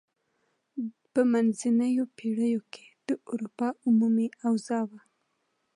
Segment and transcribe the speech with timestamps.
[1.11, 5.01] په منځنیو پیړیو کې د اروپا عمومي اوضاع وه.